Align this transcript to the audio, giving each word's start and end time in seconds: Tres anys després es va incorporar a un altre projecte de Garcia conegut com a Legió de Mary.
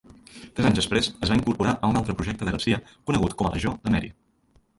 Tres 0.53 0.69
anys 0.69 0.79
després 0.79 1.09
es 1.27 1.31
va 1.33 1.37
incorporar 1.39 1.73
a 1.75 1.91
un 1.93 1.99
altre 2.01 2.15
projecte 2.23 2.49
de 2.49 2.55
Garcia 2.57 2.81
conegut 3.11 3.37
com 3.43 3.51
a 3.53 3.53
Legió 3.59 3.77
de 3.85 3.97
Mary. 3.99 4.13